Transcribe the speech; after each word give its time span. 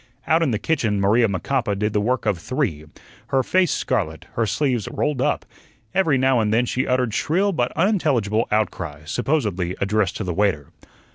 Out 0.25 0.41
in 0.41 0.49
the 0.49 0.57
kitchen 0.57 0.99
Maria 0.99 1.27
Macapa 1.27 1.75
did 1.75 1.93
the 1.93 2.01
work 2.01 2.25
of 2.25 2.39
three, 2.39 2.85
her 3.27 3.43
face 3.43 3.69
scarlet, 3.71 4.25
her 4.33 4.47
sleeves 4.47 4.87
rolled 4.91 5.21
up; 5.21 5.45
every 5.93 6.17
now 6.17 6.39
and 6.39 6.51
then 6.51 6.65
she 6.65 6.87
uttered 6.87 7.13
shrill 7.13 7.51
but 7.51 7.71
unintelligible 7.75 8.47
outcries, 8.51 9.11
supposedly 9.11 9.75
addressed 9.79 10.17
to 10.17 10.23
the 10.23 10.33
waiter. 10.33 10.69